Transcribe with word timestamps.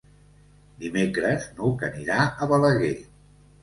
Dimecres 0.85 1.47
n'Hug 1.53 1.87
anirà 1.91 2.19
a 2.47 2.53
Balaguer. 2.57 2.95